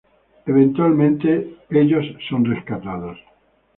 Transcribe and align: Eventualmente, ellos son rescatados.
Eventualmente, 0.47 1.57
ellos 1.69 2.03
son 2.27 2.43
rescatados. 2.45 3.19